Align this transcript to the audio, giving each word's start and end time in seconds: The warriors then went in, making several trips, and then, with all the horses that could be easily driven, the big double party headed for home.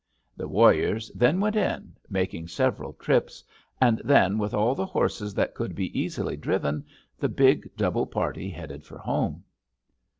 The 0.35 0.47
warriors 0.47 1.11
then 1.13 1.39
went 1.39 1.55
in, 1.55 1.93
making 2.09 2.47
several 2.47 2.93
trips, 2.93 3.43
and 3.79 4.01
then, 4.03 4.39
with 4.39 4.51
all 4.51 4.73
the 4.73 4.83
horses 4.87 5.35
that 5.35 5.53
could 5.53 5.75
be 5.75 5.95
easily 5.95 6.35
driven, 6.35 6.85
the 7.19 7.29
big 7.29 7.69
double 7.77 8.07
party 8.07 8.49
headed 8.49 8.83
for 8.83 8.97
home. 8.97 9.43